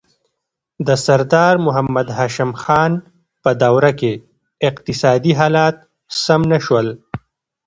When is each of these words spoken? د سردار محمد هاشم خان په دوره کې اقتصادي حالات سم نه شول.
د 0.87 0.89
سردار 1.05 1.55
محمد 1.65 2.07
هاشم 2.17 2.51
خان 2.61 2.91
په 3.43 3.49
دوره 3.63 3.91
کې 3.99 4.13
اقتصادي 4.69 5.33
حالات 5.39 5.75
سم 6.23 6.41
نه 6.51 6.59
شول. 6.65 6.87